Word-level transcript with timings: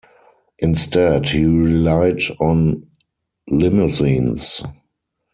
Instead, 0.57 1.27
he 1.29 1.45
relied 1.45 2.23
on 2.39 2.87
limousines. 3.47 4.63